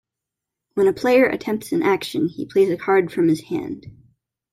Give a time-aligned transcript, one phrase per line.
[0.73, 3.85] When a player attempts an action, he plays a card from his hand.